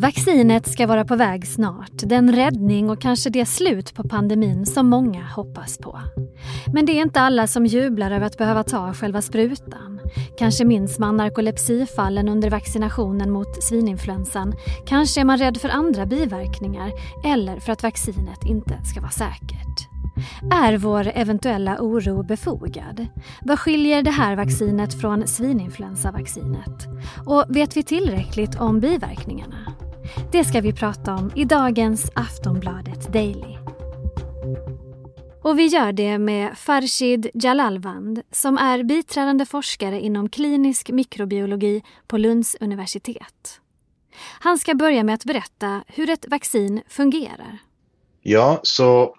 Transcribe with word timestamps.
Vaccinet 0.00 0.66
ska 0.66 0.86
vara 0.86 1.04
på 1.04 1.16
väg 1.16 1.46
snart, 1.46 1.92
den 1.92 2.32
räddning 2.32 2.90
och 2.90 3.00
kanske 3.00 3.30
det 3.30 3.46
slut 3.46 3.94
på 3.94 4.02
pandemin 4.08 4.66
som 4.66 4.88
många 4.88 5.24
hoppas 5.24 5.78
på. 5.78 6.00
Men 6.72 6.86
det 6.86 6.92
är 6.92 7.02
inte 7.02 7.20
alla 7.20 7.46
som 7.46 7.66
jublar 7.66 8.10
över 8.10 8.26
att 8.26 8.38
behöva 8.38 8.62
ta 8.62 8.94
själva 8.94 9.22
sprutan. 9.22 10.00
Kanske 10.38 10.64
minns 10.64 10.98
man 10.98 11.16
narkolepsifallen 11.16 12.28
under 12.28 12.50
vaccinationen 12.50 13.30
mot 13.30 13.62
svininfluensan. 13.62 14.54
Kanske 14.86 15.20
är 15.20 15.24
man 15.24 15.38
rädd 15.38 15.56
för 15.56 15.68
andra 15.68 16.06
biverkningar 16.06 16.92
eller 17.24 17.60
för 17.60 17.72
att 17.72 17.82
vaccinet 17.82 18.44
inte 18.46 18.84
ska 18.84 19.00
vara 19.00 19.10
säkert. 19.10 19.88
Är 20.52 20.76
vår 20.76 21.12
eventuella 21.14 21.76
oro 21.80 22.22
befogad? 22.22 23.06
Vad 23.42 23.58
skiljer 23.58 24.02
det 24.02 24.10
här 24.10 24.36
vaccinet 24.36 25.00
från 25.00 25.26
svininfluensavaccinet? 25.26 26.86
Och 27.26 27.44
vet 27.48 27.76
vi 27.76 27.82
tillräckligt 27.82 28.60
om 28.60 28.80
biverkningarna? 28.80 29.87
Det 30.32 30.44
ska 30.44 30.60
vi 30.60 30.72
prata 30.72 31.14
om 31.14 31.32
i 31.36 31.44
dagens 31.44 32.10
Aftonbladet 32.14 33.12
Daily. 33.12 33.58
Och 35.42 35.58
vi 35.58 35.66
gör 35.66 35.92
det 35.92 36.18
med 36.18 36.58
Farshid 36.58 37.30
Jalalvand 37.34 38.22
som 38.32 38.58
är 38.58 38.82
biträdande 38.82 39.46
forskare 39.46 40.00
inom 40.00 40.28
klinisk 40.28 40.90
mikrobiologi 40.90 41.82
på 42.06 42.18
Lunds 42.18 42.56
universitet. 42.60 43.60
Han 44.40 44.58
ska 44.58 44.74
börja 44.74 45.04
med 45.04 45.14
att 45.14 45.24
berätta 45.24 45.84
hur 45.86 46.10
ett 46.10 46.28
vaccin 46.28 46.82
fungerar. 46.88 47.58
Ja, 48.22 48.60
så 48.62 49.14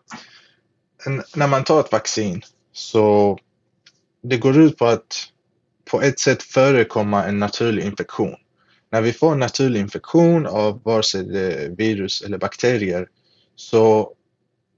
när 1.35 1.47
man 1.47 1.63
tar 1.63 1.79
ett 1.79 1.91
vaccin 1.91 2.41
så 2.73 3.37
det 4.23 4.37
går 4.37 4.57
ut 4.57 4.77
på 4.77 4.85
att 4.85 5.31
på 5.91 6.01
ett 6.01 6.19
sätt 6.19 6.43
förekomma 6.43 7.25
en 7.25 7.39
naturlig 7.39 7.83
infektion. 7.83 8.35
När 8.91 9.01
vi 9.01 9.13
får 9.13 9.31
en 9.31 9.39
naturlig 9.39 9.79
infektion 9.79 10.45
av 10.45 10.81
vare 10.83 11.03
sig 11.03 11.23
det 11.23 11.53
är 11.53 11.69
virus 11.69 12.21
eller 12.21 12.37
bakterier 12.37 13.07
så 13.55 14.13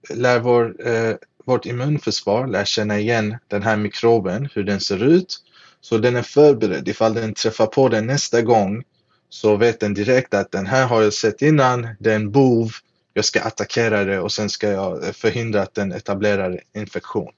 lär 0.10 0.40
vår, 0.40 0.88
eh, 0.88 1.16
vårt 1.46 1.66
immunförsvar 1.66 2.48
lär 2.48 2.66
känna 2.66 3.00
igen 3.00 3.38
den 3.48 3.64
här 3.64 3.78
mikroben, 3.78 4.50
hur 4.54 4.64
den 4.64 4.80
ser 4.80 5.04
ut. 5.04 5.38
Så 5.82 5.98
den 5.98 6.16
är 6.16 6.22
förberedd. 6.22 6.88
Ifall 6.88 7.14
den 7.14 7.34
träffar 7.34 7.68
på 7.68 7.90
den 7.90 8.08
nästa 8.08 8.42
gång 8.42 8.84
så 9.30 9.56
vet 9.56 9.80
den 9.80 9.94
direkt 9.94 10.34
att 10.34 10.52
den 10.52 10.66
här 10.66 10.88
har 10.88 11.02
jag 11.02 11.14
sett 11.14 11.42
innan, 11.42 11.88
det 12.00 12.12
är 12.12 12.16
en 12.16 12.32
bov, 12.32 12.72
jag 13.14 13.26
ska 13.26 13.42
attackera 13.42 14.04
det 14.04 14.20
och 14.20 14.32
sen 14.32 14.50
ska 14.50 14.70
jag 14.70 15.04
eh, 15.04 15.12
förhindra 15.12 15.62
att 15.62 15.74
den 15.74 15.92
etablerar 15.92 16.62
infektion. 16.74 17.32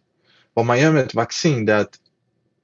Vad 0.54 0.66
man 0.66 0.80
gör 0.80 0.92
med 0.92 1.04
ett 1.04 1.14
vaccin 1.14 1.70
är 1.70 1.76
att 1.76 1.96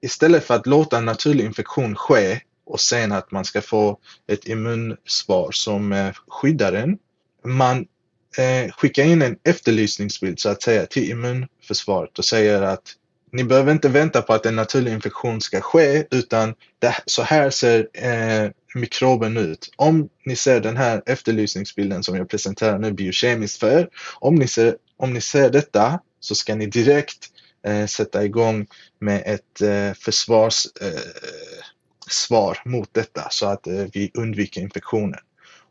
istället 0.02 0.44
för 0.44 0.56
att 0.56 0.68
låta 0.68 0.98
en 0.98 1.06
naturlig 1.06 1.46
infektion 1.46 1.96
ske 1.96 2.42
och 2.70 2.80
sen 2.80 3.12
att 3.12 3.32
man 3.32 3.46
ska 3.46 3.62
få 3.62 3.98
ett 4.28 4.48
immunsvar 4.48 5.52
som 5.52 5.92
eh, 5.92 6.14
skyddar 6.28 6.74
en. 6.74 6.98
Man 7.46 7.86
eh, 8.38 8.72
skickar 8.72 9.04
in 9.04 9.22
en 9.22 9.38
efterlysningsbild 9.44 10.40
så 10.40 10.50
att 10.50 10.62
säga 10.62 10.86
till 10.86 11.12
immunförsvaret 11.12 12.20
och 12.20 12.26
säger 12.26 12.62
att 12.62 12.96
ni 13.32 13.44
behöver 13.44 13.72
inte 13.72 13.90
vänta 13.90 14.22
på 14.22 14.34
att 14.34 14.46
en 14.46 14.56
naturlig 14.56 14.94
infektion 14.94 15.42
ska 15.42 15.62
ske 15.62 16.06
utan 16.12 16.56
det, 16.80 16.96
så 17.06 17.22
här 17.22 17.50
ser 17.50 17.88
eh, 17.94 18.52
mikroben 18.76 19.38
ut. 19.38 19.72
Om 19.76 20.10
ni 20.26 20.36
ser 20.36 20.60
den 20.60 20.78
här 20.78 21.02
efterlysningsbilden 21.06 22.04
som 22.04 22.16
jag 22.16 22.30
presenterar 22.30 22.80
nu 22.80 22.92
biokemiskt 22.92 23.60
för 23.60 23.90
om 24.20 24.36
ni 24.36 24.48
ser, 24.48 24.76
om 24.98 25.14
ni 25.14 25.22
ser 25.22 25.50
detta 25.50 26.00
så 26.20 26.36
ska 26.36 26.56
ni 26.56 26.66
direkt 26.66 27.28
eh, 27.66 27.86
sätta 27.86 28.26
igång 28.26 28.68
med 29.00 29.24
ett 29.26 29.62
eh, 29.62 29.94
försvars 29.94 30.68
eh, 30.82 31.02
svar 32.12 32.62
mot 32.66 32.94
detta 32.94 33.28
så 33.30 33.46
att 33.46 33.68
eh, 33.68 33.86
vi 33.94 34.12
undviker 34.14 34.62
infektionen. 34.62 35.20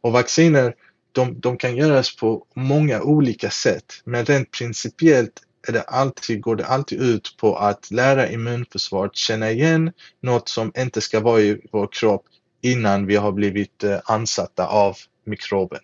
Och 0.01 0.13
vacciner 0.13 0.75
de, 1.13 1.41
de 1.41 1.57
kan 1.57 1.77
göras 1.77 2.17
på 2.17 2.47
många 2.55 3.03
olika 3.03 3.51
sätt 3.51 3.85
men 4.05 4.25
rent 4.25 4.51
principiellt 4.51 5.43
är 5.69 5.73
det 5.73 5.83
alltid, 5.83 6.43
går 6.43 6.57
det 6.57 6.67
alltid 6.67 7.03
ut 7.03 7.37
på 7.41 7.57
att 7.57 7.91
lära 7.91 8.29
immunförsvaret 8.29 9.17
känna 9.17 9.51
igen 9.51 9.93
något 10.21 10.49
som 10.49 10.73
inte 10.79 11.01
ska 11.01 11.21
vara 11.21 11.41
i 11.41 11.61
vår 11.73 11.89
kropp 11.93 12.25
innan 12.63 13.07
vi 13.07 13.17
har 13.17 13.33
blivit 13.33 13.85
eh, 13.85 13.99
ansatta 14.05 14.67
av 14.67 14.97
mikroben. 15.25 15.81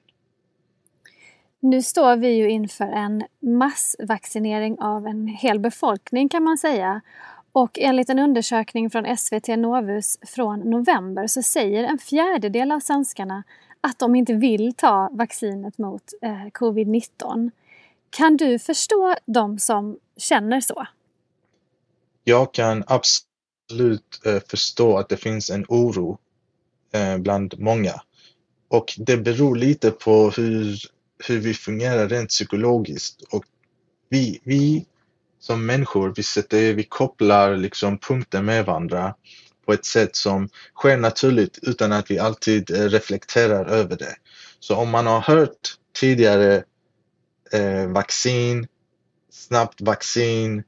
Nu 1.61 1.83
står 1.83 2.17
vi 2.17 2.29
ju 2.29 2.51
inför 2.51 2.85
en 2.85 3.23
massvaccinering 3.41 4.77
av 4.81 5.07
en 5.07 5.27
hel 5.27 5.61
befolkning 5.61 6.29
kan 6.29 6.43
man 6.43 6.59
säga. 6.59 7.01
Och 7.55 7.79
enligt 7.79 8.11
en 8.11 8.19
undersökning 8.19 8.91
från 8.91 9.17
SVT 9.17 9.49
Novus 9.49 10.19
från 10.23 10.61
november 10.61 11.27
så 11.27 11.43
säger 11.43 11.85
en 11.85 11.99
fjärdedel 11.99 12.73
av 12.73 12.81
svenskarna 12.81 13.45
att 13.81 13.99
de 13.99 14.15
inte 14.15 14.35
vill 14.35 14.75
ta 14.77 15.11
vaccinet 15.13 15.79
mot 15.79 16.03
eh, 16.23 16.47
covid-19. 16.47 17.51
Kan 18.11 18.37
du 18.37 18.59
förstå 18.59 19.15
de 19.27 19.59
som 19.59 19.99
känner 20.17 20.61
så? 20.61 20.87
Jag 22.25 22.55
kan 22.55 22.85
absolut 22.87 24.21
eh, 24.27 24.39
förstå 24.49 24.99
att 24.99 25.09
det 25.09 25.17
finns 25.17 25.51
en 25.51 25.65
oro 25.69 26.19
eh, 26.93 27.19
bland 27.19 27.59
många. 27.59 27.95
Och 28.69 28.95
det 28.99 29.17
beror 29.17 29.57
lite 29.57 29.91
på 29.91 30.31
hur, 30.31 30.79
hur 31.29 31.39
vi 31.39 31.55
fungerar 31.55 32.09
rent 32.09 32.29
psykologiskt. 32.29 33.23
Och 33.23 33.45
vi, 34.09 34.41
vi 34.45 34.87
som 35.45 35.67
människor, 35.67 36.13
vi, 36.17 36.23
sätter, 36.23 36.75
vi 36.75 36.85
kopplar 36.85 37.57
liksom 37.57 37.99
punkter 37.99 38.43
med 38.43 38.67
varandra 38.67 39.15
på 39.67 39.73
ett 39.73 39.85
sätt 39.85 40.17
som 40.17 40.49
sker 40.75 40.97
naturligt 40.97 41.59
utan 41.63 41.93
att 41.93 42.11
vi 42.11 42.19
alltid 42.19 42.71
eh, 42.71 42.89
reflekterar 42.89 43.67
över 43.67 43.97
det. 43.97 44.17
Så 44.61 44.77
om 44.77 44.91
man 44.91 45.07
har 45.07 45.21
hört 45.21 45.75
tidigare 45.95 46.65
eh, 47.53 47.87
vaccin, 47.87 48.67
snabbt 49.33 49.81
vaccin, 49.81 50.63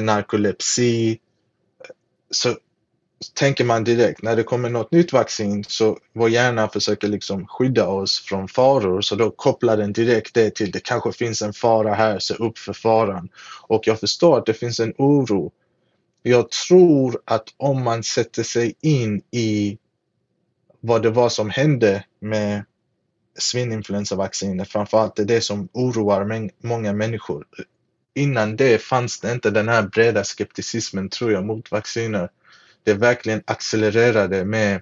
narkolepsi, 0.00 1.18
så 2.30 2.56
tänker 3.34 3.64
man 3.64 3.84
direkt 3.84 4.22
när 4.22 4.36
det 4.36 4.42
kommer 4.42 4.70
något 4.70 4.92
nytt 4.92 5.12
vaccin 5.12 5.64
så 5.64 5.98
vår 6.12 6.30
hjärna 6.30 6.68
försöker 6.68 7.08
liksom 7.08 7.46
skydda 7.46 7.88
oss 7.88 8.20
från 8.20 8.48
faror 8.48 9.00
så 9.00 9.14
då 9.14 9.30
kopplar 9.30 9.76
den 9.76 9.92
direkt 9.92 10.34
det 10.34 10.54
till 10.54 10.70
det 10.70 10.80
kanske 10.80 11.12
finns 11.12 11.42
en 11.42 11.52
fara 11.52 11.94
här, 11.94 12.18
se 12.18 12.34
upp 12.34 12.58
för 12.58 12.72
faran. 12.72 13.28
Och 13.62 13.86
jag 13.86 14.00
förstår 14.00 14.38
att 14.38 14.46
det 14.46 14.54
finns 14.54 14.80
en 14.80 14.94
oro. 14.98 15.52
Jag 16.22 16.50
tror 16.50 17.20
att 17.24 17.48
om 17.56 17.82
man 17.82 18.02
sätter 18.02 18.42
sig 18.42 18.74
in 18.80 19.22
i 19.30 19.78
vad 20.80 21.02
det 21.02 21.10
var 21.10 21.28
som 21.28 21.50
hände 21.50 22.04
med 22.20 22.64
svininfluensavaccinet, 23.38 24.68
framförallt 24.68 25.18
är 25.18 25.24
det 25.24 25.40
som 25.40 25.68
oroar 25.72 26.50
många 26.66 26.92
människor. 26.92 27.46
Innan 28.14 28.56
det 28.56 28.82
fanns 28.82 29.20
det 29.20 29.32
inte 29.32 29.50
den 29.50 29.68
här 29.68 29.82
breda 29.82 30.24
skepticismen 30.24 31.08
tror 31.08 31.32
jag 31.32 31.44
mot 31.44 31.70
vacciner 31.70 32.28
det 32.84 32.94
verkligen 32.94 33.42
accelererade 33.46 34.44
med 34.44 34.80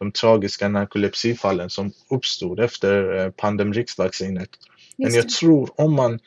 de 0.00 0.12
tragiska 0.12 0.68
narkolepsifallen 0.68 1.70
som 1.70 1.92
uppstod 2.10 2.60
efter 2.60 3.18
eh, 3.18 3.30
pandemrixvaccinet. 3.30 4.48
Men 4.96 5.14
jag 5.14 5.28
tror 5.28 5.80
om 5.80 5.94
man, 5.94 6.18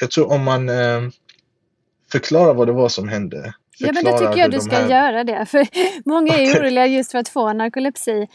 jag 0.00 0.10
tror 0.10 0.32
om 0.32 0.44
man 0.44 0.68
eh, 0.68 1.00
förklarar 2.12 2.54
vad 2.54 2.68
det 2.68 2.72
var 2.72 2.88
som 2.88 3.08
hände. 3.08 3.54
Ja 3.78 3.92
men 3.94 4.04
det 4.04 4.18
tycker 4.18 4.36
jag 4.36 4.50
du 4.50 4.60
ska 4.60 4.76
här... 4.76 4.90
göra 4.90 5.24
det. 5.24 5.46
För 5.46 5.66
många 6.08 6.34
är 6.34 6.40
ju 6.40 6.52
oroliga 6.60 6.86
just 6.86 7.10
för 7.10 7.18
att 7.18 7.28
få 7.28 7.52
narkolepsi. 7.52 8.10
Eh, 8.10 8.26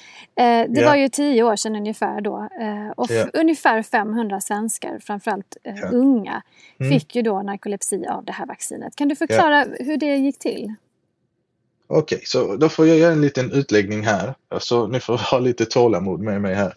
det 0.69 0.81
ja. 0.81 0.89
var 0.89 0.95
ju 0.95 1.09
tio 1.09 1.43
år 1.43 1.55
sedan 1.55 1.75
ungefär 1.75 2.21
då. 2.21 2.49
Och 2.97 3.11
ja. 3.11 3.27
ungefär 3.33 3.83
500 3.83 4.41
svenskar, 4.41 4.99
framförallt 4.99 5.57
eh, 5.63 5.75
ja. 5.75 5.87
unga, 5.87 6.41
mm. 6.79 6.93
fick 6.93 7.15
ju 7.15 7.21
då 7.21 7.41
narkolepsi 7.41 8.05
av 8.07 8.25
det 8.25 8.31
här 8.31 8.45
vaccinet. 8.45 8.95
Kan 8.95 9.07
du 9.07 9.15
förklara 9.15 9.65
hur 9.79 9.97
det 9.97 10.15
gick 10.15 10.39
till? 10.39 10.75
Okej, 11.87 12.15
okay, 12.15 12.25
så 12.25 12.55
då 12.55 12.69
får 12.69 12.87
jag 12.87 12.97
göra 12.97 13.11
en 13.11 13.21
liten 13.21 13.51
utläggning 13.51 14.03
här. 14.03 14.35
Alltså, 14.49 14.87
ni 14.87 14.99
får 14.99 15.17
ha 15.31 15.39
lite 15.39 15.65
tålamod 15.65 16.19
med 16.19 16.41
mig 16.41 16.55
här. 16.55 16.73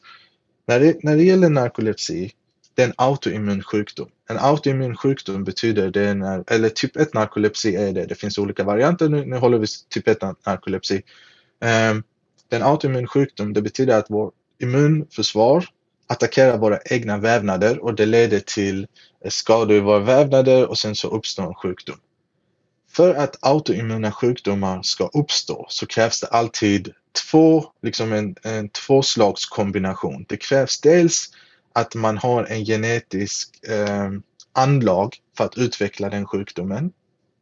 När 0.66 0.81
det, 0.81 1.02
när 1.02 1.16
det 1.16 1.22
gäller 1.22 1.49
narkolepsi, 1.49 2.32
det 2.75 2.82
är 2.82 2.87
en 2.87 2.94
autoimmun 2.96 3.62
sjukdom. 3.62 4.08
En 4.28 4.38
autoimmun 4.38 4.96
sjukdom 4.96 5.44
betyder 5.44 5.90
det 5.90 6.14
när, 6.14 6.44
eller 6.46 6.69
typ 6.69 6.96
1 6.96 7.14
narkolepsi 7.14 7.76
är 7.76 7.93
det. 7.93 8.06
Det 8.06 8.14
finns 8.14 8.38
olika 8.38 8.64
varianter. 8.64 9.08
Nu, 9.08 9.25
nu 9.25 9.37
håller 9.37 9.58
vi 9.58 9.66
typ 9.88 10.08
1 10.08 10.19
narkolepsi. 10.46 10.94
Um, 10.94 12.02
det 12.49 12.56
är 12.56 12.61
en 12.61 12.66
autoimmun 12.66 13.06
sjukdom. 13.06 13.52
Det 13.52 13.62
betyder 13.62 13.99
att 13.99 14.11
vårt 14.11 14.34
immunförsvar 14.58 15.64
attackerar 16.06 16.58
våra 16.58 16.78
egna 16.84 17.19
vävnader 17.19 17.84
och 17.84 17.94
det 17.94 18.06
leder 18.06 18.40
till 18.40 18.87
skador 19.28 19.76
i 19.76 19.81
våra 19.81 19.99
vävnader 19.99 20.66
och 20.66 20.78
sen 20.78 20.94
så 20.94 21.08
uppstår 21.08 21.46
en 21.46 21.54
sjukdom. 21.54 21.96
För 22.98 23.14
att 23.14 23.36
autoimmuna 23.40 24.12
sjukdomar 24.12 24.82
ska 24.82 25.06
uppstå 25.06 25.66
så 25.68 25.86
krävs 25.86 26.20
det 26.20 26.26
alltid 26.26 26.92
två, 27.30 27.64
liksom 27.82 28.12
en, 28.12 28.36
en 28.42 28.68
tvåslagskombination. 28.68 30.24
Det 30.28 30.36
krävs 30.36 30.80
dels 30.80 31.30
att 31.72 31.94
man 31.94 32.18
har 32.18 32.44
en 32.44 32.64
genetisk 32.64 33.64
eh, 33.64 34.10
anlag 34.52 35.16
för 35.36 35.44
att 35.44 35.58
utveckla 35.58 36.10
den 36.10 36.26
sjukdomen. 36.26 36.92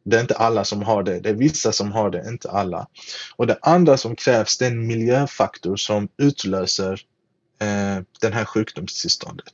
Det 0.03 0.17
är 0.17 0.21
inte 0.21 0.35
alla 0.35 0.65
som 0.65 0.81
har 0.81 1.03
det, 1.03 1.19
det 1.19 1.29
är 1.29 1.33
vissa 1.33 1.71
som 1.71 1.91
har 1.91 2.09
det, 2.09 2.29
inte 2.29 2.51
alla. 2.51 2.87
Och 3.35 3.47
det 3.47 3.59
andra 3.61 3.97
som 3.97 4.15
krävs 4.15 4.57
det 4.57 4.65
är 4.65 4.71
en 4.71 4.87
miljöfaktor 4.87 5.75
som 5.75 6.07
utlöser 6.17 7.01
eh, 7.59 8.03
det 8.21 8.33
här 8.33 8.45
sjukdomstillståndet. 8.45 9.53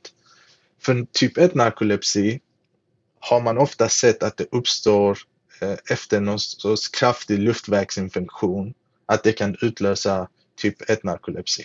För 0.82 1.06
typ 1.12 1.38
1 1.38 1.54
narkolepsi 1.54 2.40
har 3.20 3.40
man 3.40 3.58
ofta 3.58 3.88
sett 3.88 4.22
att 4.22 4.36
det 4.36 4.46
uppstår 4.50 5.18
Eh, 5.64 5.76
efter 5.90 6.20
någon 6.20 6.40
sorts 6.40 6.88
kraftig 6.88 7.38
luftvägsinfektion, 7.38 8.74
att 9.06 9.22
det 9.22 9.32
kan 9.32 9.56
utlösa 9.60 10.28
typ 10.56 10.90
1 10.90 11.04
narkolepsi. 11.04 11.64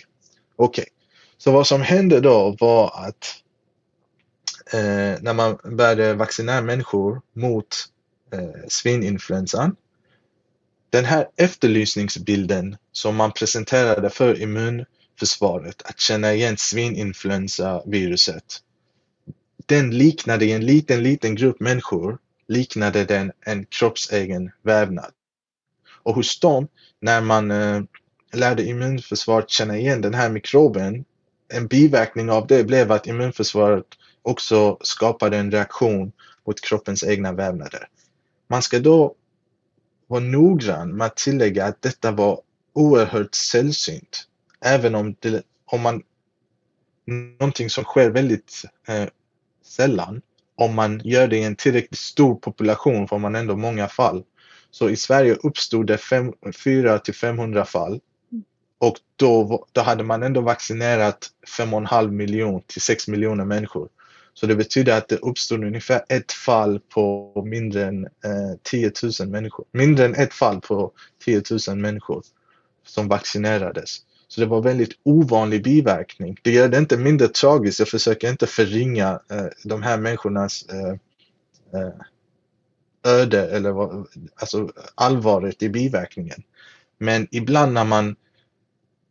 Okej, 0.56 0.82
okay. 0.82 0.92
så 1.38 1.52
vad 1.52 1.66
som 1.66 1.82
hände 1.82 2.20
då 2.20 2.56
var 2.60 3.06
att 3.06 3.34
eh, 4.72 5.22
när 5.22 5.34
man 5.34 5.58
började 5.64 6.14
vaccinera 6.14 6.60
människor 6.60 7.22
mot 7.32 7.76
eh, 8.32 8.68
svininfluensan, 8.68 9.76
den 10.90 11.04
här 11.04 11.28
efterlysningsbilden 11.36 12.76
som 12.92 13.16
man 13.16 13.32
presenterade 13.32 14.10
för 14.10 14.42
immunförsvaret, 14.42 15.82
att 15.84 16.00
känna 16.00 16.34
igen 16.34 16.56
svininfluensaviruset, 16.56 18.58
den 19.66 19.90
liknade 19.90 20.44
en 20.44 20.66
liten, 20.66 21.02
liten 21.02 21.34
grupp 21.34 21.60
människor 21.60 22.18
liknade 22.50 23.04
den 23.04 23.32
en 23.40 23.66
kroppsegen 23.66 24.50
vävnad. 24.62 25.12
Och 26.02 26.14
hos 26.14 26.40
dem, 26.40 26.68
när 27.00 27.20
man 27.20 27.50
eh, 27.50 27.82
lärde 28.32 28.64
immunförsvaret 28.64 29.50
känna 29.50 29.76
igen 29.76 30.00
den 30.00 30.14
här 30.14 30.30
mikroben, 30.30 31.04
en 31.48 31.66
biverkning 31.66 32.30
av 32.30 32.46
det 32.46 32.64
blev 32.64 32.92
att 32.92 33.06
immunförsvaret 33.06 33.86
också 34.22 34.78
skapade 34.80 35.36
en 35.36 35.50
reaktion 35.50 36.12
mot 36.46 36.60
kroppens 36.60 37.04
egna 37.04 37.32
vävnader. 37.32 37.88
Man 38.48 38.62
ska 38.62 38.78
då 38.78 39.14
vara 40.06 40.20
noggrann 40.20 40.96
med 40.96 41.06
att 41.06 41.16
tillägga 41.16 41.64
att 41.64 41.82
detta 41.82 42.10
var 42.10 42.40
oerhört 42.72 43.34
sällsynt. 43.34 44.26
Även 44.64 44.94
om, 44.94 45.16
det, 45.20 45.42
om 45.64 45.80
man 45.80 46.02
någonting 47.06 47.70
som 47.70 47.84
sker 47.84 48.10
väldigt 48.10 48.62
eh, 48.88 49.08
sällan. 49.62 50.22
Om 50.60 50.74
man 50.74 51.00
gör 51.04 51.28
det 51.28 51.36
i 51.36 51.42
en 51.42 51.56
tillräckligt 51.56 51.98
stor 51.98 52.34
population 52.34 53.08
får 53.08 53.18
man 53.18 53.34
ändå 53.34 53.56
många 53.56 53.88
fall. 53.88 54.22
Så 54.70 54.90
i 54.90 54.96
Sverige 54.96 55.34
uppstod 55.34 55.86
det 55.86 55.98
4 56.64 56.98
till 56.98 57.14
500 57.14 57.64
fall. 57.64 58.00
Och 58.78 58.96
då, 59.16 59.66
då 59.72 59.80
hade 59.80 60.04
man 60.04 60.22
ändå 60.22 60.40
vaccinerat 60.40 61.28
5,5 61.58 62.10
miljoner 62.10 62.62
till 62.66 62.80
6 62.80 63.08
miljoner 63.08 63.44
människor. 63.44 63.88
Så 64.34 64.46
det 64.46 64.56
betyder 64.56 64.98
att 64.98 65.08
det 65.08 65.16
uppstod 65.16 65.64
ungefär 65.64 66.02
ett 66.08 66.32
fall 66.32 66.80
på 66.80 67.32
mindre 67.46 67.84
än 67.84 68.04
eh, 68.04 68.58
10 68.62 68.92
000 69.20 69.28
människor. 69.28 69.64
Mindre 69.72 70.04
än 70.04 70.14
ett 70.14 70.34
fall 70.34 70.60
på 70.60 70.92
10 71.24 71.42
000 71.68 71.76
människor 71.76 72.22
som 72.86 73.08
vaccinerades. 73.08 73.98
Så 74.30 74.40
det 74.40 74.46
var 74.46 74.62
väldigt 74.62 74.92
ovanlig 75.02 75.64
biverkning. 75.64 76.38
Det 76.42 76.50
gör 76.50 76.68
det 76.68 76.78
inte 76.78 76.96
mindre 76.96 77.28
tragiskt. 77.28 77.78
Jag 77.78 77.88
försöker 77.88 78.30
inte 78.30 78.46
förringa 78.46 79.20
eh, 79.30 79.46
de 79.64 79.82
här 79.82 79.98
människornas 79.98 80.66
eh, 80.68 80.94
eh, 81.80 81.92
öde 83.04 83.50
eller 83.50 83.70
vad, 83.70 84.06
alltså 84.34 84.70
allvaret 84.94 85.62
i 85.62 85.68
biverkningen. 85.68 86.42
Men 86.98 87.28
ibland 87.30 87.72
när 87.72 87.84
man 87.84 88.16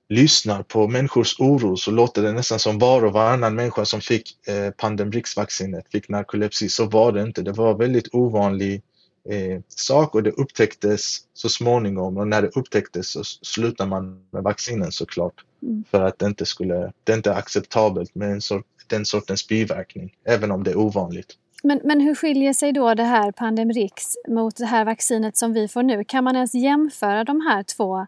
lyssnar 0.09 0.63
på 0.63 0.87
människors 0.87 1.39
oro 1.39 1.77
så 1.77 1.91
låter 1.91 2.21
det 2.21 2.31
nästan 2.31 2.59
som 2.59 2.79
var 2.79 3.05
och 3.05 3.13
varannan 3.13 3.55
människa 3.55 3.85
som 3.85 4.01
fick 4.01 4.47
eh, 4.47 4.71
pandemrixvaccinet 4.71 5.91
fick 5.91 6.09
narkolepsi. 6.09 6.69
Så 6.69 6.85
var 6.85 7.11
det 7.11 7.21
inte. 7.21 7.41
Det 7.41 7.51
var 7.51 7.73
väldigt 7.77 8.13
ovanlig 8.13 8.81
eh, 9.29 9.61
sak 9.67 10.15
och 10.15 10.23
det 10.23 10.31
upptäcktes 10.31 11.17
så 11.33 11.49
småningom 11.49 12.17
och 12.17 12.27
när 12.27 12.41
det 12.41 12.47
upptäcktes 12.47 13.09
så 13.09 13.23
slutar 13.23 13.85
man 13.85 14.23
med 14.31 14.43
vaccinen 14.43 14.91
såklart. 14.91 15.45
Mm. 15.61 15.83
För 15.91 16.01
att 16.01 16.19
det 16.19 16.25
inte 16.25 16.45
skulle, 16.45 16.91
det 17.03 17.11
är 17.11 17.17
inte 17.17 17.33
acceptabelt 17.33 18.15
med 18.15 18.31
en 18.31 18.41
sort, 18.41 18.65
den 18.87 19.05
sortens 19.05 19.47
biverkning, 19.47 20.15
även 20.23 20.51
om 20.51 20.63
det 20.63 20.71
är 20.71 20.77
ovanligt. 20.77 21.37
Men, 21.63 21.79
men 21.83 22.01
hur 22.01 22.15
skiljer 22.15 22.53
sig 22.53 22.73
då 22.73 22.93
det 22.93 23.03
här 23.03 23.31
Pandemrix 23.31 24.03
mot 24.27 24.55
det 24.55 24.65
här 24.65 24.85
vaccinet 24.85 25.37
som 25.37 25.53
vi 25.53 25.67
får 25.67 25.83
nu? 25.83 26.03
Kan 26.03 26.23
man 26.23 26.35
ens 26.35 26.53
jämföra 26.53 27.23
de 27.23 27.41
här 27.41 27.63
två 27.63 28.07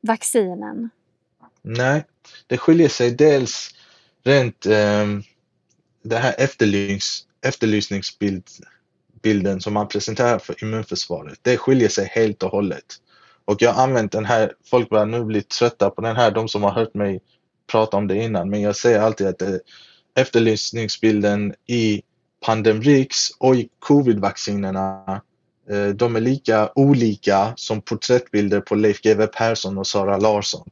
vaccinen? 0.00 0.90
Nej, 1.62 2.04
det 2.46 2.58
skiljer 2.58 2.88
sig 2.88 3.10
dels 3.10 3.70
rent 4.24 4.66
eh, 4.66 5.06
det 6.02 6.16
här 6.16 6.34
efterlys, 6.38 7.26
bilden 9.24 9.60
som 9.60 9.74
man 9.74 9.88
presenterar 9.88 10.38
för 10.38 10.64
immunförsvaret. 10.64 11.38
Det 11.42 11.56
skiljer 11.56 11.88
sig 11.88 12.06
helt 12.12 12.42
och 12.42 12.50
hållet. 12.50 12.84
Och 13.44 13.62
jag 13.62 13.72
har 13.72 13.82
använt 13.82 14.12
den 14.12 14.24
här, 14.24 14.52
folk 14.70 14.90
börjar 14.90 15.06
nu 15.06 15.24
bli 15.24 15.42
trötta 15.42 15.90
på 15.90 16.00
den 16.00 16.16
här, 16.16 16.30
de 16.30 16.48
som 16.48 16.62
har 16.62 16.70
hört 16.70 16.94
mig 16.94 17.20
prata 17.72 17.96
om 17.96 18.06
det 18.06 18.16
innan, 18.16 18.50
men 18.50 18.60
jag 18.60 18.76
säger 18.76 19.00
alltid 19.00 19.26
att 19.26 19.42
eh, 19.42 19.54
efterlysningsbilden 20.16 21.54
i 21.66 22.02
Pandemrix 22.46 23.16
och 23.38 23.56
i 23.56 23.68
covidvaccinerna, 23.78 25.20
eh, 25.70 25.86
de 25.86 26.16
är 26.16 26.20
lika 26.20 26.72
olika 26.74 27.52
som 27.56 27.80
porträttbilder 27.80 28.60
på 28.60 28.74
Leif 28.74 29.02
GW 29.02 29.26
Persson 29.26 29.78
och 29.78 29.86
Sara 29.86 30.16
Larsson. 30.16 30.68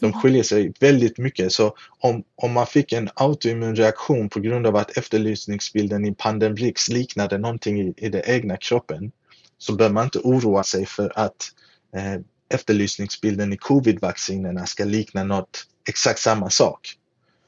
De 0.00 0.12
skiljer 0.12 0.42
sig 0.42 0.72
väldigt 0.80 1.18
mycket. 1.18 1.52
Så 1.52 1.76
om, 1.98 2.24
om 2.36 2.52
man 2.52 2.66
fick 2.66 2.92
en 2.92 3.10
autoimmun 3.14 3.76
reaktion 3.76 4.28
på 4.28 4.40
grund 4.40 4.66
av 4.66 4.76
att 4.76 4.96
efterlysningsbilden 4.96 6.04
i 6.04 6.14
Pandemrix 6.14 6.88
liknade 6.88 7.38
någonting 7.38 7.80
i, 7.80 7.94
i 7.96 8.08
den 8.08 8.22
egna 8.24 8.56
kroppen 8.56 9.12
så 9.58 9.76
bör 9.76 9.90
man 9.90 10.04
inte 10.04 10.18
oroa 10.18 10.62
sig 10.62 10.86
för 10.86 11.12
att 11.18 11.52
eh, 11.96 12.20
efterlysningsbilden 12.48 13.52
i 13.52 13.56
covid-vaccinerna 13.56 14.66
ska 14.66 14.84
likna 14.84 15.24
något 15.24 15.66
exakt 15.88 16.20
samma 16.20 16.50
sak. 16.50 16.94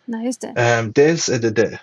Nej, 0.05 0.27
just 0.27 0.41
det. 0.41 0.49
Eh, 0.49 0.85
dels 0.85 1.29
är 1.29 1.39
det 1.39 1.51
det. 1.51 1.81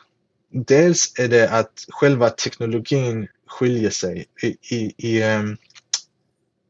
Dels 0.49 1.19
är 1.19 1.27
det 1.27 1.49
att 1.49 1.85
själva 1.89 2.29
teknologin 2.29 3.27
skiljer 3.47 3.89
sig. 3.89 4.25
I, 4.43 4.75
i, 4.75 4.93
i 4.97 5.23
um, 5.23 5.57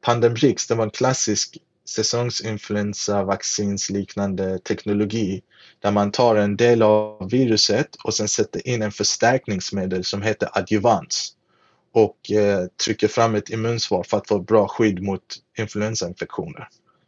Pandemrix, 0.02 0.68
det 0.68 0.76
var 0.76 0.84
en 0.84 0.92
klassisk 0.92 1.58
säsongsinfluensavaccinsliknande 1.86 4.60
teknologi 4.60 5.42
där 5.80 5.92
man 5.92 6.12
tar 6.12 6.36
en 6.36 6.58
del 6.58 6.82
av 6.82 7.30
viruset 7.30 7.96
och 8.04 8.14
sen 8.14 8.28
sätter 8.28 8.68
in 8.68 8.82
en 8.82 8.92
förstärkningsmedel 8.92 10.04
som 10.04 10.22
heter 10.22 10.50
adjuvans 10.54 11.34
och 11.92 12.32
eh, 12.32 12.66
trycker 12.86 13.08
fram 13.08 13.36
ett 13.36 13.50
immunsvar 13.50 14.04
för 14.04 14.18
att 14.18 14.28
få 14.28 14.40
bra 14.40 14.68
skydd 14.68 15.04
mot 15.04 15.22
influensainfektioner. 15.58 16.68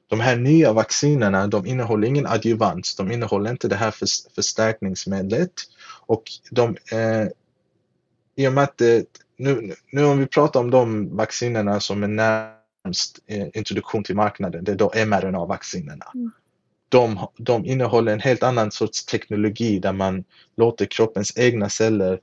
De 0.09 0.19
här 0.19 0.35
nya 0.35 0.73
vaccinerna 0.73 1.47
de 1.47 1.65
innehåller 1.65 2.07
ingen 2.07 2.27
adjuvans, 2.27 2.95
de 2.95 3.11
innehåller 3.11 3.51
inte 3.51 3.67
det 3.67 3.75
här 3.75 3.91
för, 3.91 4.07
förstärkningsmedlet 4.35 5.51
och 6.05 6.23
de 6.51 6.77
eh, 6.91 7.27
i 8.35 8.47
och 8.47 8.53
med 8.53 8.63
att 8.63 8.77
det, 8.77 9.05
nu, 9.37 9.75
nu 9.91 10.05
om 10.05 10.19
vi 10.19 10.25
pratar 10.25 10.59
om 10.59 10.71
de 10.71 11.15
vaccinerna 11.15 11.79
som 11.79 12.03
är 12.03 12.07
nära 12.07 12.56
främst 12.87 13.19
eh, 13.27 13.47
introduktion 13.53 14.03
till 14.03 14.15
marknaden, 14.15 14.63
det 14.63 14.71
är 14.71 14.75
då 14.75 14.91
mRNA-vaccinerna. 14.95 16.05
Mm. 16.15 16.31
De, 16.89 17.27
de 17.37 17.65
innehåller 17.65 18.13
en 18.13 18.19
helt 18.19 18.43
annan 18.43 18.71
sorts 18.71 19.05
teknologi 19.05 19.79
där 19.79 19.93
man 19.93 20.23
låter 20.57 20.85
kroppens 20.85 21.37
egna 21.37 21.69
celler 21.69 22.19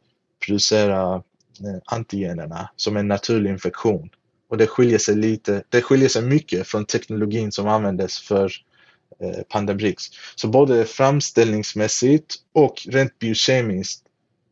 producera 0.47 1.14
eh, 1.61 1.80
antigenerna 1.85 2.71
som 2.76 2.97
en 2.97 3.09
naturlig 3.09 3.50
infektion. 3.50 4.11
Och 4.49 4.56
det 4.56 4.66
skiljer 4.66 4.99
sig 4.99 5.16
lite, 5.16 5.62
det 5.68 5.83
skiljer 5.83 6.09
sig 6.09 6.23
mycket 6.23 6.66
från 6.66 6.85
teknologin 6.85 7.52
som 7.52 7.68
användes 7.68 8.18
för 8.18 8.52
eh, 9.21 9.42
Pandemrix. 9.49 10.04
Så 10.37 10.49
både 10.49 10.85
framställningsmässigt 10.85 12.35
och 12.52 12.75
rent 12.88 13.18
biokemiskt 13.18 14.02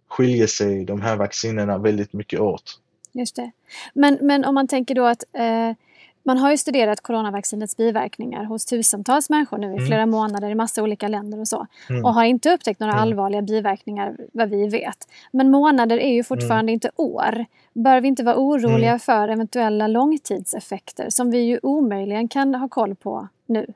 skiljer 0.09 0.47
sig 0.47 0.85
de 0.85 1.01
här 1.01 1.17
vaccinerna 1.17 1.79
väldigt 1.79 2.13
mycket 2.13 2.41
åt. 2.41 2.79
Just 3.15 3.37
det. 3.37 3.51
Men, 3.95 4.19
men 4.21 4.45
om 4.45 4.55
man 4.55 4.69
tänker 4.69 4.95
då 4.95 5.07
att 5.07 5.25
eh, 5.33 5.77
man 6.23 6.39
har 6.39 6.51
ju 6.51 6.57
studerat 6.57 7.01
coronavaccinets 7.01 7.77
biverkningar 7.77 8.45
hos 8.45 8.67
tusentals 8.67 9.31
människor 9.31 9.59
nu 9.59 9.67
i 9.67 9.77
mm. 9.77 9.87
flera 9.87 10.07
månader 10.07 10.51
i 10.51 10.55
massa 10.55 10.83
olika 10.83 11.09
länder 11.09 11.41
och 11.41 11.49
så. 11.49 11.67
Mm. 11.89 12.05
Och 12.05 12.15
har 12.15 12.25
inte 12.25 12.55
upptäckt 12.55 12.81
några 12.81 12.93
mm. 12.93 13.03
allvarliga 13.03 13.43
biverkningar 13.43 14.17
vad 14.33 14.51
vi 14.51 14.69
vet. 14.69 15.09
Men 15.33 15.51
månader 15.51 15.99
är 15.99 16.13
ju 16.13 16.25
fortfarande 16.25 16.71
mm. 16.71 16.75
inte 16.75 16.91
år. 16.97 17.47
Bör 17.73 18.01
vi 18.01 18.09
inte 18.09 18.23
vara 18.23 18.37
oroliga 18.37 18.89
mm. 18.89 19.01
för 19.01 19.29
eventuella 19.29 19.87
långtidseffekter 19.87 21.11
som 21.11 21.31
vi 21.31 21.39
ju 21.39 21.61
omöjligen 21.63 22.29
kan 22.29 22.55
ha 22.55 22.69
koll 22.69 22.95
på 22.95 23.29
nu? 23.47 23.67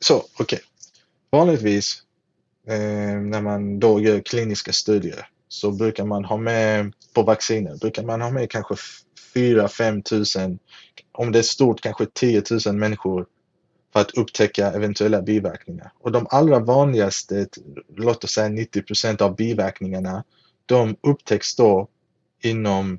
Så, 0.00 0.16
okej. 0.16 0.26
Okay. 0.40 0.58
Vanligtvis 1.30 2.02
eh, 2.68 3.20
när 3.20 3.40
man 3.40 3.80
då 3.80 4.00
gör 4.00 4.20
kliniska 4.20 4.72
studier 4.72 5.28
så 5.48 5.70
brukar 5.70 6.04
man 6.04 6.24
ha 6.24 6.36
med 6.36 6.92
på 7.14 7.22
vacciner, 7.22 7.76
brukar 7.76 8.02
man 8.02 8.20
ha 8.20 8.30
med 8.30 8.50
kanske 8.50 8.74
4-5 9.34 10.02
tusen, 10.02 10.58
om 11.12 11.32
det 11.32 11.38
är 11.38 11.42
stort 11.42 11.80
kanske 11.80 12.06
10 12.06 12.42
000 12.66 12.74
människor 12.74 13.26
för 13.92 14.00
att 14.00 14.10
upptäcka 14.10 14.72
eventuella 14.72 15.22
biverkningar. 15.22 15.92
Och 16.00 16.12
de 16.12 16.26
allra 16.30 16.58
vanligaste, 16.58 17.48
låt 17.96 18.24
oss 18.24 18.30
säga 18.30 18.48
90 18.48 18.82
procent 18.82 19.20
av 19.20 19.36
biverkningarna, 19.36 20.24
de 20.66 20.96
upptäcks 21.00 21.56
då 21.56 21.88
inom 22.42 22.98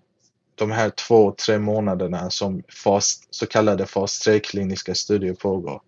de 0.55 0.71
här 0.71 0.89
två, 0.89 1.31
tre 1.31 1.59
månaderna 1.59 2.29
som 2.29 2.63
fas, 2.83 3.21
så 3.29 3.45
kallade 3.45 3.86
fas 3.86 4.19
3 4.19 4.39
kliniska 4.39 4.95
studier 4.95 5.33
pågår. 5.33 5.81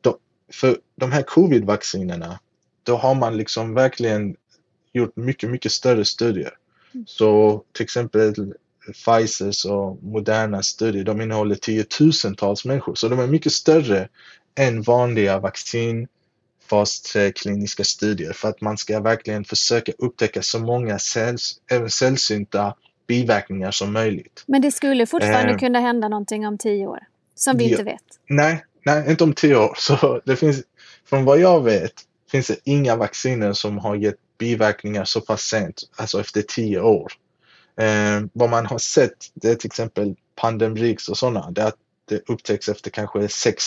De, 0.00 0.14
för 0.52 0.76
de 0.96 1.12
här 1.12 1.22
covid-vaccinerna, 1.22 2.38
då 2.82 2.96
har 2.96 3.14
man 3.14 3.36
liksom 3.36 3.74
verkligen 3.74 4.36
gjort 4.92 5.16
mycket, 5.16 5.50
mycket 5.50 5.72
större 5.72 6.04
studier. 6.04 6.52
Så 7.06 7.62
till 7.72 7.84
exempel 7.84 8.54
Pfizers 8.86 9.64
och 9.64 10.02
Modernas 10.02 10.66
studier, 10.66 11.04
de 11.04 11.20
innehåller 11.20 11.54
tiotusentals 11.54 12.64
människor, 12.64 12.94
så 12.94 13.08
de 13.08 13.20
är 13.20 13.26
mycket 13.26 13.52
större 13.52 14.08
än 14.58 14.82
vanliga 14.82 15.38
vaccin 15.38 16.08
fas 16.70 17.00
3 17.00 17.32
kliniska 17.32 17.84
studier 17.84 18.32
för 18.32 18.48
att 18.48 18.60
man 18.60 18.76
ska 18.76 19.00
verkligen 19.00 19.44
försöka 19.44 19.92
upptäcka 19.98 20.42
så 20.42 20.58
många 20.58 20.98
säls, 20.98 21.60
sällsynta 21.88 22.74
biverkningar 23.06 23.70
som 23.70 23.92
möjligt. 23.92 24.44
Men 24.46 24.62
det 24.62 24.70
skulle 24.70 25.06
fortfarande 25.06 25.52
eh, 25.52 25.58
kunna 25.58 25.80
hända 25.80 26.08
någonting 26.08 26.46
om 26.46 26.58
tio 26.58 26.86
år 26.86 27.00
som 27.34 27.56
vi 27.56 27.64
ja, 27.64 27.70
inte 27.70 27.82
vet? 27.82 28.02
Nej, 28.28 28.64
nej, 28.84 29.10
inte 29.10 29.24
om 29.24 29.32
tio 29.32 29.56
år. 29.56 29.74
Så 29.78 30.20
det 30.24 30.36
finns, 30.36 30.62
från 31.04 31.24
vad 31.24 31.40
jag 31.40 31.64
vet 31.64 31.92
finns 32.30 32.46
det 32.46 32.56
inga 32.64 32.96
vacciner 32.96 33.52
som 33.52 33.78
har 33.78 33.96
gett 33.96 34.16
biverkningar 34.38 35.04
så 35.04 35.20
pass 35.20 35.42
sent, 35.42 35.82
alltså 35.96 36.20
efter 36.20 36.42
tio 36.42 36.80
år. 36.80 37.12
Eh, 37.80 38.22
vad 38.32 38.50
man 38.50 38.66
har 38.66 38.78
sett, 38.78 39.26
det 39.34 39.48
är 39.48 39.54
till 39.54 39.66
exempel 39.66 40.14
Pandemrix 40.34 41.08
och 41.08 41.18
sådana, 41.18 41.50
det 41.50 41.62
är 41.62 41.66
att 41.66 41.78
det 42.04 42.28
upptäcks 42.28 42.68
efter 42.68 42.90
kanske 42.90 43.28
sex 43.28 43.64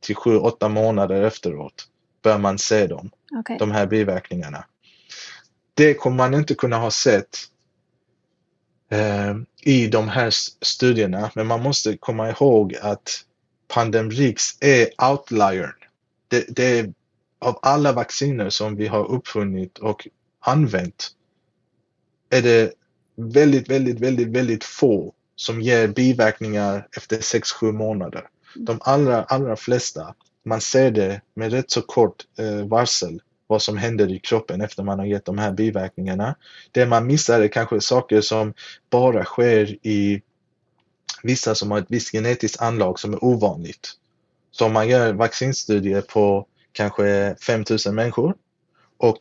till 0.00 0.16
sju, 0.16 0.36
åtta 0.36 0.68
månader 0.68 1.22
efteråt 1.22 1.88
bör 2.22 2.38
man 2.38 2.58
se 2.58 2.86
dem, 2.86 3.10
okay. 3.40 3.58
de 3.58 3.70
här 3.70 3.86
biverkningarna. 3.86 4.64
Det 5.74 5.94
kommer 5.94 6.16
man 6.16 6.34
inte 6.34 6.54
kunna 6.54 6.76
ha 6.76 6.90
sett 6.90 7.38
eh, 8.90 9.34
i 9.62 9.86
de 9.86 10.08
här 10.08 10.30
studierna, 10.64 11.30
men 11.34 11.46
man 11.46 11.62
måste 11.62 11.96
komma 11.96 12.30
ihåg 12.30 12.76
att 12.82 13.24
Pandemrix 13.68 14.42
är 14.60 15.10
outliern. 15.10 15.74
Det, 16.28 16.46
det 16.48 16.78
är 16.78 16.92
av 17.38 17.58
alla 17.62 17.92
vacciner 17.92 18.50
som 18.50 18.76
vi 18.76 18.86
har 18.86 19.10
uppfunnit 19.10 19.78
och 19.78 20.08
använt 20.40 21.10
är 22.30 22.42
det 22.42 22.74
väldigt, 23.16 23.70
väldigt, 23.70 24.00
väldigt, 24.00 24.28
väldigt 24.28 24.64
få 24.64 25.12
som 25.36 25.60
ger 25.60 25.88
biverkningar 25.88 26.88
efter 26.96 27.16
6-7 27.16 27.72
månader. 27.72 28.28
De 28.54 28.78
allra, 28.80 29.22
allra 29.22 29.56
flesta, 29.56 30.14
man 30.44 30.60
ser 30.60 30.90
det 30.90 31.20
med 31.34 31.52
rätt 31.52 31.70
så 31.70 31.82
kort 31.82 32.24
eh, 32.38 32.66
varsel 32.66 33.20
vad 33.46 33.62
som 33.62 33.76
händer 33.76 34.12
i 34.12 34.18
kroppen 34.18 34.60
efter 34.60 34.82
man 34.82 34.98
har 34.98 35.06
gett 35.06 35.24
de 35.24 35.38
här 35.38 35.52
biverkningarna. 35.52 36.36
Det 36.72 36.86
man 36.86 37.06
missar 37.06 37.40
är 37.40 37.48
kanske 37.48 37.80
saker 37.80 38.20
som 38.20 38.54
bara 38.90 39.24
sker 39.24 39.86
i 39.86 40.22
vissa 41.22 41.54
som 41.54 41.70
har 41.70 41.78
ett 41.78 41.86
visst 41.88 42.12
genetiskt 42.12 42.60
anlag 42.60 42.98
som 43.00 43.12
är 43.14 43.24
ovanligt. 43.24 43.92
Så 44.50 44.66
om 44.66 44.72
man 44.72 44.88
gör 44.88 45.12
vaccinstudier 45.12 46.00
på 46.00 46.46
kanske 46.72 47.36
5000 47.46 47.94
människor 47.94 48.34
och 48.96 49.18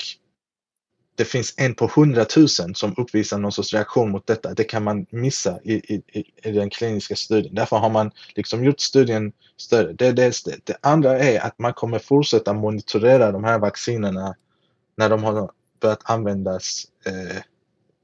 det 1.15 1.25
finns 1.25 1.53
en 1.58 1.75
på 1.75 1.91
hundratusen 1.96 2.75
som 2.75 2.93
uppvisar 2.98 3.38
någon 3.38 3.51
sorts 3.51 3.74
reaktion 3.74 4.12
mot 4.12 4.27
detta. 4.27 4.53
Det 4.53 4.63
kan 4.63 4.84
man 4.84 5.05
missa 5.10 5.60
i, 5.63 5.74
i, 5.74 6.25
i 6.43 6.51
den 6.51 6.70
kliniska 6.70 7.15
studien. 7.15 7.55
Därför 7.55 7.77
har 7.77 7.89
man 7.89 8.12
liksom 8.36 8.63
gjort 8.63 8.79
studien 8.79 9.32
större. 9.58 9.93
Det, 9.93 10.12
det, 10.12 10.46
det. 10.46 10.65
det 10.65 10.77
andra 10.82 11.20
är 11.20 11.39
att 11.39 11.60
man 11.60 11.74
kommer 11.74 12.00
fortsätta 12.00 12.53
monitorera 12.53 13.32
de 13.32 13.43
här 13.43 13.60
vaccinerna 13.60 14.36
när 14.96 15.10
de 15.10 15.24
har 15.24 15.51
börjat 15.82 16.01
användas 16.03 16.86
eh, 17.05 17.41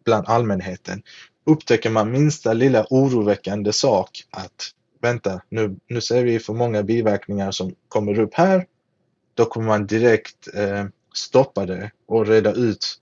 bland 0.06 0.28
allmänheten. 0.28 1.04
Upptäcker 1.46 1.90
man 1.90 2.12
minsta 2.12 2.54
lilla 2.54 2.86
oroväckande 2.90 3.74
sak 3.74 4.10
att 4.30 4.72
vänta, 5.02 5.42
nu, 5.50 5.78
nu 5.88 6.02
ser 6.02 6.24
vi 6.24 6.40
för 6.40 6.54
många 6.54 6.84
biverkningar 6.84 7.52
som 7.52 7.76
kommer 7.88 8.20
upp 8.20 8.34
här. 8.34 8.66
Då 9.34 9.46
kommer 9.46 9.68
man 9.68 9.88
direkt 9.88 10.48
eh, 10.54 10.86
stoppa 11.20 11.66
det 11.66 11.92
och 12.08 12.28
reda 12.28 12.54
ut 12.54 13.00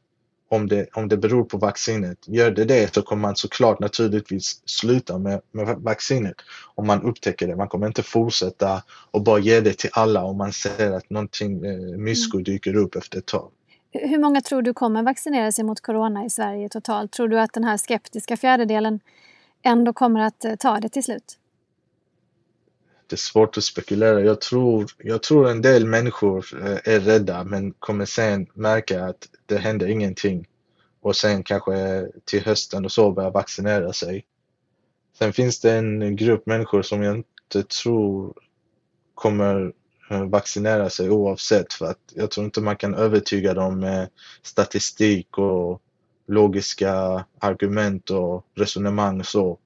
om 0.49 0.67
det, 0.67 0.87
om 0.93 1.07
det 1.07 1.17
beror 1.17 1.43
på 1.43 1.57
vaccinet. 1.57 2.17
Gör 2.27 2.51
det 2.51 2.65
det 2.65 2.93
så 2.93 3.01
kommer 3.01 3.21
man 3.21 3.35
såklart 3.35 3.79
naturligtvis 3.79 4.61
sluta 4.65 5.17
med, 5.17 5.41
med 5.51 5.77
vaccinet 5.77 6.35
om 6.75 6.87
man 6.87 7.01
upptäcker 7.01 7.47
det. 7.47 7.55
Man 7.55 7.67
kommer 7.67 7.87
inte 7.87 8.03
fortsätta 8.03 8.83
och 9.11 9.21
bara 9.21 9.39
ge 9.39 9.61
det 9.61 9.73
till 9.77 9.89
alla 9.93 10.23
om 10.23 10.37
man 10.37 10.53
ser 10.53 10.91
att 10.91 11.09
någonting 11.09 11.65
eh, 11.65 11.97
mysko 11.97 12.37
mm. 12.37 12.43
dyker 12.43 12.75
upp 12.75 12.95
efter 12.95 13.17
ett 13.17 13.25
tag. 13.25 13.51
Hur 13.91 14.19
många 14.19 14.41
tror 14.41 14.61
du 14.61 14.73
kommer 14.73 15.03
vaccinera 15.03 15.51
sig 15.51 15.65
mot 15.65 15.81
corona 15.81 16.25
i 16.25 16.29
Sverige 16.29 16.69
totalt? 16.69 17.11
Tror 17.11 17.27
du 17.27 17.39
att 17.39 17.53
den 17.53 17.63
här 17.63 17.77
skeptiska 17.77 18.37
fjärdedelen 18.37 18.99
ändå 19.63 19.93
kommer 19.93 20.19
att 20.19 20.45
eh, 20.45 20.55
ta 20.55 20.79
det 20.79 20.89
till 20.89 21.03
slut? 21.03 21.37
Det 23.07 23.15
är 23.15 23.17
svårt 23.17 23.57
att 23.57 23.63
spekulera. 23.63 24.21
Jag 24.21 24.41
tror, 24.41 24.85
jag 24.97 25.23
tror 25.23 25.49
en 25.49 25.61
del 25.61 25.85
människor 25.85 26.45
eh, 26.61 26.93
är 26.93 26.99
rädda 26.99 27.43
men 27.43 27.71
kommer 27.71 28.05
sen 28.05 28.47
märka 28.53 29.05
att 29.05 29.27
det 29.45 29.57
händer 29.57 29.87
ingenting 29.87 30.47
och 31.01 31.15
sen 31.15 31.43
kanske 31.43 32.07
till 32.25 32.45
hösten 32.45 32.85
och 32.85 32.91
så 32.91 33.11
börja 33.11 33.29
vaccinera 33.29 33.93
sig. 33.93 34.25
Sen 35.19 35.33
finns 35.33 35.59
det 35.59 35.71
en 35.71 36.15
grupp 36.15 36.45
människor 36.45 36.81
som 36.81 37.03
jag 37.03 37.15
inte 37.15 37.63
tror 37.63 38.33
kommer 39.15 39.73
eh, 40.09 40.23
vaccinera 40.23 40.89
sig 40.89 41.09
oavsett 41.09 41.73
för 41.73 41.85
att 41.85 41.99
jag 42.13 42.31
tror 42.31 42.45
inte 42.45 42.61
man 42.61 42.77
kan 42.77 42.95
övertyga 42.95 43.53
dem 43.53 43.79
med 43.79 44.09
statistik 44.43 45.37
och 45.37 45.81
logiska 46.27 47.25
argument 47.39 48.09
och 48.09 48.45
resonemang 48.55 49.19
och 49.19 49.25
så. 49.25 49.59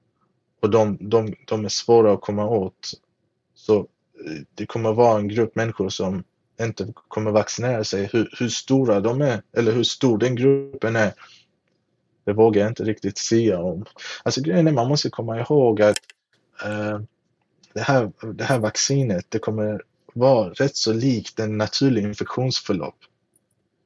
Och 0.60 0.70
de, 0.70 0.98
de, 1.00 1.34
de 1.46 1.64
är 1.64 1.68
svåra 1.68 2.12
att 2.12 2.20
komma 2.20 2.46
åt 2.48 2.92
så 3.66 3.78
eh, 3.78 4.42
det 4.54 4.66
kommer 4.66 4.92
vara 4.92 5.18
en 5.18 5.28
grupp 5.28 5.56
människor 5.56 5.88
som 5.88 6.24
inte 6.60 6.92
kommer 7.08 7.30
vaccinera 7.30 7.84
sig. 7.84 8.08
Hur, 8.12 8.34
hur 8.38 8.48
stora 8.48 9.00
de 9.00 9.22
är, 9.22 9.42
eller 9.56 9.72
hur 9.72 9.82
stor 9.82 10.18
den 10.18 10.36
gruppen 10.36 10.96
är, 10.96 11.12
det 12.24 12.32
vågar 12.32 12.62
jag 12.62 12.70
inte 12.70 12.84
riktigt 12.84 13.18
säga 13.18 13.60
om. 13.60 13.84
Alltså 14.22 14.40
grejen 14.40 14.68
är, 14.68 14.72
man 14.72 14.88
måste 14.88 15.10
komma 15.10 15.40
ihåg 15.40 15.82
att 15.82 15.98
uh, 16.64 17.00
det, 17.72 17.80
här, 17.80 18.12
det 18.34 18.44
här 18.44 18.58
vaccinet, 18.58 19.26
det 19.28 19.38
kommer 19.38 19.82
vara 20.14 20.50
rätt 20.50 20.76
så 20.76 20.92
likt 20.92 21.38
en 21.38 21.58
naturlig 21.58 22.02
infektionsförlopp. 22.02 22.98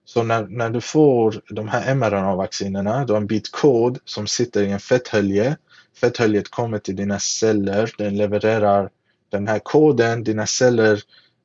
Så 0.05 0.23
när, 0.23 0.47
när 0.47 0.71
du 0.71 0.81
får 0.81 1.43
de 1.51 1.69
här 1.69 1.95
mRNA-vaccinerna, 1.95 3.05
du 3.05 3.13
har 3.13 3.21
en 3.21 3.27
bit 3.27 3.53
kod 3.53 3.99
som 4.05 4.27
sitter 4.27 4.63
i 4.63 4.71
en 4.71 4.81
fetthölje. 4.81 5.57
Fetthöljet 6.01 6.51
kommer 6.51 6.79
till 6.79 6.97
dina 6.97 7.19
celler, 7.19 7.95
den 7.99 8.17
levererar 8.17 8.91
den 9.31 9.49
här 9.49 9.59
koden, 9.59 10.25
dina 10.25 10.47
celler 10.47 11.03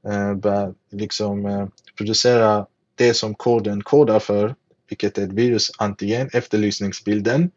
eh, 0.08 0.34
börjar 0.34 0.74
liksom 0.92 1.46
eh, 1.46 1.68
producera 1.98 2.66
det 2.96 3.14
som 3.14 3.36
koden 3.36 3.82
kodar 3.82 4.20
för, 4.20 4.56
vilket 4.90 5.18
är 5.18 5.24
ett 5.24 5.32
virusantigen, 5.32 6.30
efterlysningsbilden. 6.34 7.52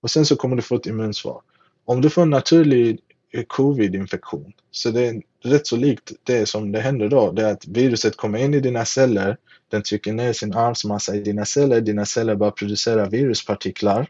Och 0.00 0.10
sen 0.10 0.26
så 0.26 0.36
kommer 0.36 0.56
du 0.56 0.62
få 0.62 0.76
ett 0.76 0.86
immunsvar. 0.86 1.40
Om 1.84 2.00
du 2.00 2.10
får 2.10 2.22
en 2.22 2.30
naturlig 2.30 3.00
eh, 3.32 3.44
covid-infektion, 3.44 4.52
så 4.70 4.90
det 4.90 5.06
är 5.06 5.22
rätt 5.44 5.66
så 5.66 5.76
likt 5.76 6.12
det 6.24 6.46
som 6.46 6.72
det 6.72 6.80
händer 6.80 7.08
då, 7.08 7.32
det 7.32 7.42
är 7.42 7.52
att 7.52 7.66
viruset 7.66 8.16
kommer 8.16 8.38
in 8.38 8.54
i 8.54 8.60
dina 8.60 8.84
celler, 8.84 9.36
den 9.70 9.82
trycker 9.82 10.12
ner 10.12 10.32
sin 10.32 10.54
arvsmassa 10.54 11.16
i 11.16 11.20
dina 11.20 11.44
celler, 11.44 11.80
dina 11.80 12.04
celler 12.06 12.34
börjar 12.34 12.50
producera 12.50 13.08
viruspartiklar 13.08 14.06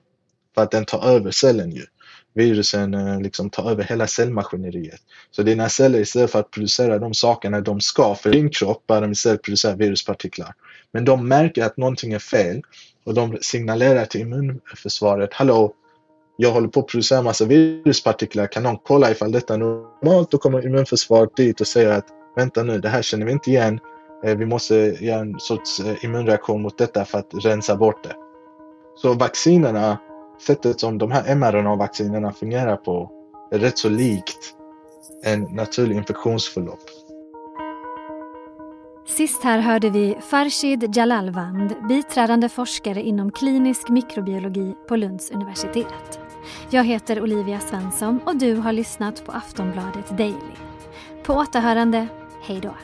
för 0.55 0.63
att 0.63 0.71
den 0.71 0.85
tar 0.85 1.09
över 1.09 1.31
cellen 1.31 1.71
ju 1.71 1.87
virusen 2.38 2.95
eh, 2.95 3.21
liksom 3.21 3.50
tar 3.50 3.71
över 3.71 3.85
hela 3.85 4.07
cellmaskineriet. 4.07 5.00
Så 5.30 5.42
dina 5.42 5.68
celler 5.68 6.00
istället 6.00 6.30
för 6.30 6.40
att 6.40 6.50
producera 6.50 6.99
de 6.99 7.14
sakerna 7.14 7.61
de 7.61 7.80
ska 7.80 8.14
för 8.14 8.30
din 8.30 8.50
kropp 8.50 8.87
börjar 8.87 9.02
de 9.02 9.12
istället 9.12 9.42
producera 9.42 9.75
viruspartiklar. 9.75 10.54
Men 10.92 11.04
de 11.04 11.28
märker 11.28 11.64
att 11.64 11.76
någonting 11.76 12.12
är 12.12 12.18
fel 12.18 12.62
och 13.04 13.14
de 13.14 13.38
signalerar 13.40 14.04
till 14.04 14.21
immunförsvaret, 14.21 15.35
hallå, 15.35 15.73
jag 16.37 16.50
håller 16.50 16.68
på 16.68 16.80
att 16.80 16.87
producera 16.87 17.23
massa 17.23 17.45
viruspartiklar, 17.45 18.47
kan 18.47 18.62
någon 18.62 18.78
kolla 18.85 19.11
ifall 19.11 19.33
detta 19.33 19.54
är 19.54 19.59
normalt? 19.59 20.30
Då 20.30 20.38
kommer 20.38 20.66
immunförsvaret 20.66 21.37
dit 21.37 21.61
och 21.61 21.66
säger 21.66 21.90
att 21.90 22.07
vänta 22.37 22.62
nu, 22.62 22.78
det 22.78 22.88
här 22.88 23.02
känner 23.02 23.26
vi 23.26 23.33
inte 23.33 23.50
igen. 23.50 23.80
Eh, 24.25 24.37
vi 24.37 24.47
måste 24.47 24.75
göra 24.75 25.21
en 25.21 25.40
sorts 25.40 25.80
eh, 25.80 26.04
immunreaktion 26.04 26.62
mot 26.62 26.78
detta 26.78 27.04
för 27.04 27.18
att 27.18 27.30
rensa 27.45 27.76
bort 27.76 28.04
det. 28.04 28.14
Så 28.97 29.14
vaccinerna 29.14 29.99
sättet 30.40 30.80
som 30.80 30.99
de 30.99 31.11
här 31.11 31.35
mRNA-vaccinerna 31.35 32.33
fungerar 32.33 32.76
på 32.76 33.11
är 33.50 33.59
rätt 33.59 33.78
så 33.78 33.88
likt 33.88 34.54
en 35.25 35.42
naturlig 35.42 35.97
infektionsförlopp. 35.97 36.80
Sist 39.09 39.45
här 39.45 39.59
hörde 39.59 39.90
vi 39.90 40.16
Farshid 40.21 40.97
Jalalvand, 40.97 41.75
biträdande 41.88 42.49
forskare 42.49 43.02
inom 43.02 43.33
klinisk 43.33 43.88
mikrobiologi 43.88 44.75
på 44.88 44.97
Lunds 44.97 45.30
universitet. 45.30 46.21
Jag 46.71 46.85
heter 46.85 47.23
Olivia 47.23 47.61
Svensson 47.61 48.21
och 48.25 48.37
du 48.37 48.54
har 48.54 48.73
lyssnat 48.73 49.26
på 49.26 49.33
Aftonbladet 49.33 50.18
Daily. 50.18 50.54
På 51.25 51.35
återhörande, 51.35 52.09
hej 52.42 52.61
då! 52.61 52.75